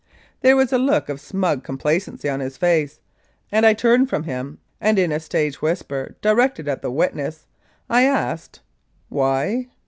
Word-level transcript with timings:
There 0.39 0.55
was 0.55 0.73
a 0.73 0.79
look 0.79 1.09
of 1.09 1.21
smug 1.21 1.63
complacency 1.63 2.27
on 2.27 2.39
his 2.39 2.57
face, 2.57 3.01
and 3.51 3.67
I 3.67 3.75
turned 3.75 4.09
from 4.09 4.23
him 4.23 4.57
and, 4.79 4.97
in 4.97 5.11
a 5.11 5.19
stage 5.19 5.61
whisper 5.61 6.15
directed 6.23 6.67
at 6.67 6.81
the 6.81 6.89
witness, 6.89 7.45
I 7.87 8.05
asked, 8.05 8.61
"Why?" 9.09 9.67